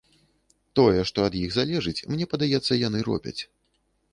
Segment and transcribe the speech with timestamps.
[0.79, 3.39] Тое, што ад іх залежыць, мне падаецца, яны робяць.